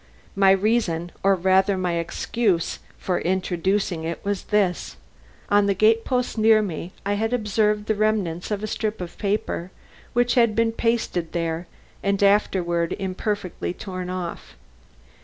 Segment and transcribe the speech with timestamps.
[0.35, 4.97] My reason or rather my excuse for introducing it was this:
[5.49, 9.15] On the gate post near me I had observed the remnants of a strip of
[9.19, 9.69] paper
[10.13, 11.67] which had been pasted there
[12.01, 14.55] and afterward imperfectly torn off.